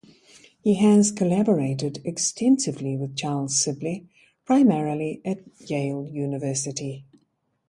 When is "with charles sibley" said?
2.97-4.09